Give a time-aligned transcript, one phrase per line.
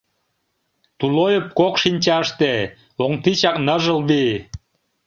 [0.99, 2.53] Тулойып кок шинчаште,
[3.03, 4.33] Оҥ тичак— ныжыл вий.